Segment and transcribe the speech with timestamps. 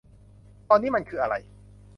[0.69, 1.35] ตอนนี้มันคืออะไร